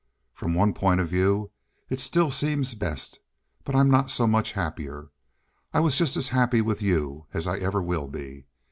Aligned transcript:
From 0.33 0.55
one 0.55 0.73
point 0.73 0.99
of 0.99 1.09
view 1.09 1.51
it 1.87 1.99
still 1.99 2.31
seems 2.31 2.73
best, 2.73 3.19
but 3.63 3.75
I'm 3.75 3.91
not 3.91 4.09
so 4.09 4.25
much 4.25 4.53
happier. 4.53 5.11
I 5.75 5.79
was 5.79 5.95
just 5.95 6.17
as 6.17 6.29
happy 6.29 6.59
with 6.59 6.81
you 6.81 7.27
as 7.35 7.45
I 7.45 7.59
ever 7.59 7.83
will 7.83 8.07
be. 8.07 8.47